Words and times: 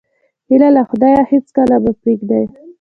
هیله 0.49 0.69
له 0.75 0.81
خدایه 0.89 1.21
هېڅکله 1.31 1.75
مه 1.83 1.91
پرېږده. 1.99 2.41